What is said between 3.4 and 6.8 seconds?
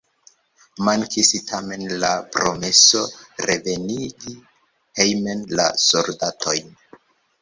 revenigi hejmen la soldatojn.